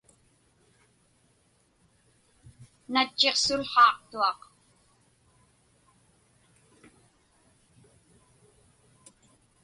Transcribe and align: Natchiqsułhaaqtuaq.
Natchiqsułhaaqtuaq. 2.93 4.39